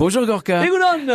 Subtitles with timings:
[0.00, 0.62] Bonjour Gorka.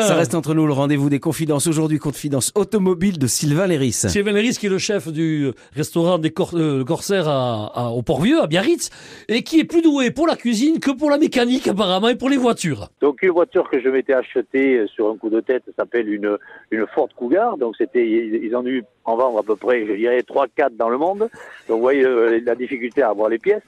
[0.04, 1.66] Ça reste entre nous le rendez-vous des confidences.
[1.66, 3.94] Aujourd'hui, confidence automobile de Sylvain Léris.
[3.94, 8.04] Sylvain Léris, qui est le chef du restaurant des Cor euh, Corsaires à, à- au
[8.04, 8.92] Port-Vieux, à Biarritz,
[9.28, 12.30] et qui est plus doué pour la cuisine que pour la mécanique, apparemment, et pour
[12.30, 12.90] les voitures.
[13.02, 16.38] Donc une voiture que je m'étais achetée euh, sur un coup de tête s'appelle une,
[16.70, 17.58] une Ford Cougar.
[17.58, 20.78] Donc c'était ils ils en ont eu en vendre à peu près, je dirais, 3-4
[20.78, 21.22] dans le monde.
[21.68, 23.64] Donc vous voyez euh, la difficulté à avoir les pièces.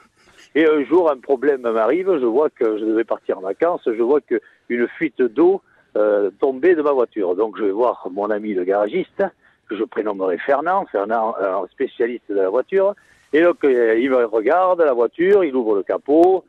[0.55, 4.01] Et un jour, un problème m'arrive, je vois que je devais partir en vacances, je
[4.01, 5.61] vois que une fuite d'eau
[5.95, 7.35] euh, tombait de ma voiture.
[7.35, 9.23] Donc je vais voir mon ami le garagiste,
[9.67, 12.95] que je prénommerai Fernand, Fernand, un spécialiste de la voiture.
[13.33, 16.43] Et donc euh, il me regarde la voiture, il ouvre le capot,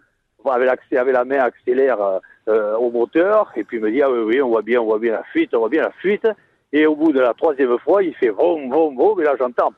[0.44, 4.10] avec, avec la main accélère euh, euh, au moteur, et puis il me dit ah
[4.10, 6.26] oui oui on voit bien, on voit bien la fuite, on voit bien la fuite.
[6.72, 9.72] Et au bout de la troisième fois, il fait vroom, vroom, vroom, et là j'entends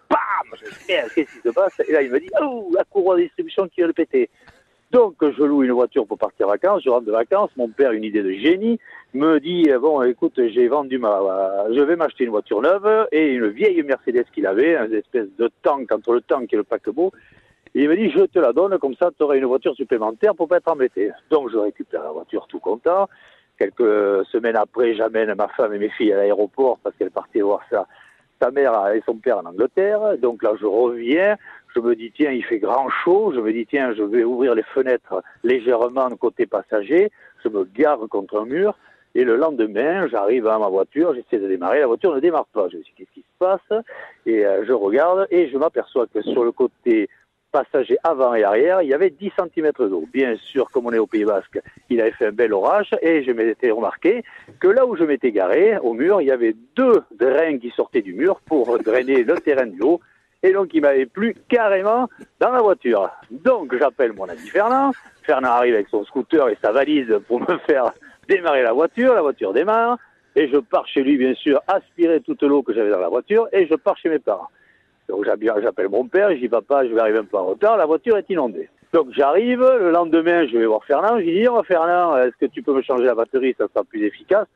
[0.89, 3.67] Merde, Qu'est-ce qui se passe Et là il me dit Oh, la courroie de distribution
[3.69, 4.31] qui vient de péter.
[4.91, 7.93] Donc je loue une voiture pour partir en vacances, je rentre de vacances, mon père,
[7.93, 8.81] une idée de génie,
[9.15, 11.67] me dit Bon écoute, j'ai vendu ma.
[11.71, 15.51] Je vais m'acheter une voiture neuve et une vieille Mercedes qu'il avait, une espèce de
[15.63, 17.13] tank entre le tank et le paquebot.
[17.75, 20.35] Et il me dit, je te la donne, comme ça, tu auras une voiture supplémentaire
[20.35, 21.13] pour pas être embêté.
[21.31, 23.09] Donc, je récupère la voiture tout content.
[23.59, 27.61] Quelques semaines après, j'amène ma femme et mes filles à l'aéroport parce qu'elles partaient voir
[27.71, 27.87] sa,
[28.41, 30.19] sa mère et son père en Angleterre.
[30.19, 31.37] Donc là, je reviens.
[31.75, 33.33] Je me dis, tiens, il fait grand chaud.
[33.35, 37.11] Je me dis, tiens, je vais ouvrir les fenêtres légèrement côté passager.
[37.45, 38.75] Je me gare contre un mur.
[39.15, 42.69] Et le lendemain, j'arrive à ma voiture, j'essaie de démarrer, la voiture ne démarre pas.
[42.69, 43.83] Je me dis, qu'est-ce qui se passe?
[44.25, 47.09] Et euh, je regarde et je m'aperçois que sur le côté
[47.51, 50.05] passager avant et arrière, il y avait 10 cm d'eau.
[50.13, 53.23] Bien sûr, comme on est au Pays Basque, il avait fait un bel orage et
[53.23, 54.23] je m'étais remarqué
[54.61, 58.03] que là où je m'étais garé, au mur, il y avait deux drains qui sortaient
[58.03, 60.01] du mur pour drainer le terrain de l'eau.
[60.43, 62.09] Et donc, il m'avait plu carrément
[62.41, 63.11] dans la voiture.
[63.31, 64.93] Donc, j'appelle mon ami Fernand.
[65.23, 67.93] Fernand arrive avec son scooter et sa valise pour me faire
[68.27, 69.15] démarrer la voiture.
[69.15, 69.99] La voiture démarre.
[70.37, 73.49] Et je pars chez lui, bien sûr, aspirer toute l'eau que j'avais dans la voiture.
[73.53, 74.49] Et je pars chez mes parents.
[75.11, 77.87] Donc j'appelle mon père, je dis papa, je vais arriver un peu en retard, la
[77.87, 78.69] voiture est inondée.
[78.93, 82.47] Donc j'arrive, le lendemain je vais voir Fernand, je lui dis oh, Fernand, est-ce que
[82.47, 84.49] tu peux me changer la batterie, ça sera plus efficace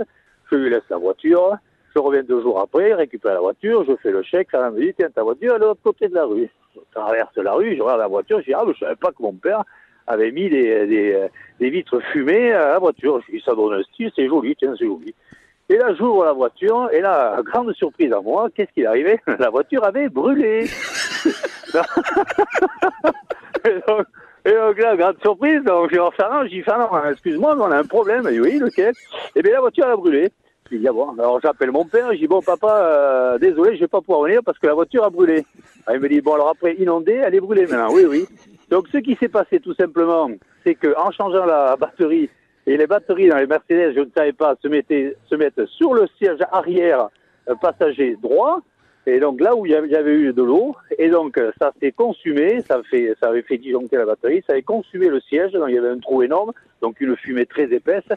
[0.51, 1.56] Je lui laisse la voiture,
[1.95, 4.95] je reviens deux jours après, récupère la voiture, je fais le chèque, Fernand me dit
[4.95, 6.49] tiens ta voiture elle est de l'autre côté de la rue.
[6.75, 9.11] Je traverse la rue, je regarde la voiture, je dis ah mais je savais pas
[9.11, 9.62] que mon père
[10.06, 11.29] avait mis des, des,
[11.61, 13.21] des vitres fumées à la voiture.
[13.27, 15.15] Je dis ça donne un style, c'est joli, tiens c'est joli.
[15.71, 19.19] Et là, j'ouvre la voiture, et là, grande surprise à moi, qu'est-ce qui est arrivé?
[19.39, 20.65] La voiture avait brûlé.
[23.65, 24.07] et, donc,
[24.45, 27.63] et donc là, grande surprise, donc je vais voir Fernand, je dis Fernand, excuse-moi, mais
[27.63, 28.29] on a un problème.
[28.29, 28.93] Dit oui, lequel?
[29.35, 30.31] Et bien la voiture elle a brûlé.
[30.71, 33.81] Je dis ah bon, alors j'appelle mon père, je dis bon papa, euh, désolé, je
[33.81, 35.45] vais pas pouvoir venir parce que la voiture a brûlé.
[35.87, 37.93] Alors, il me dit bon alors après inondée, elle est brûlée maintenant.
[37.93, 38.27] Oui oui.
[38.71, 40.31] Donc ce qui s'est passé tout simplement,
[40.65, 42.29] c'est que en changeant la batterie
[42.67, 45.95] et les batteries dans les Mercedes, je ne savais pas, se, mettaient, se mettent sur
[45.95, 47.09] le siège arrière
[47.49, 48.61] euh, passager droit.
[49.07, 51.93] Et donc là où il y avait, eu de l'eau, et donc euh, ça s'est
[51.93, 55.67] consumé, ça, fait, ça avait fait disjoncter la batterie, ça avait consumé le siège, donc
[55.69, 58.09] il y avait un trou énorme, donc une fumée très épaisse,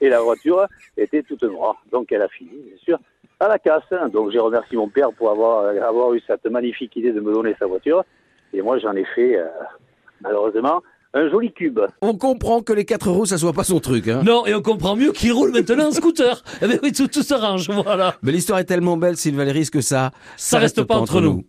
[0.00, 0.66] et la voiture
[0.96, 1.82] était toute noire.
[1.90, 3.00] Donc elle a fini, bien sûr,
[3.40, 3.90] à la casse.
[4.12, 7.56] Donc j'ai remercié mon père pour avoir, avoir eu cette magnifique idée de me donner
[7.58, 8.04] sa voiture,
[8.52, 9.46] et moi j'en ai fait, euh,
[10.20, 10.80] malheureusement,
[11.16, 11.80] un joli cube.
[12.02, 14.06] On comprend que les 4 euros, ça soit pas son truc.
[14.08, 14.22] Hein.
[14.24, 16.42] Non, et on comprend mieux qu'il roule maintenant en scooter.
[16.62, 18.16] Eh bien oui, tout, tout s'arrange, voilà.
[18.22, 20.10] Mais l'histoire est tellement belle, Sylvain Léris, que ça...
[20.36, 21.44] Ça reste pas entre nous.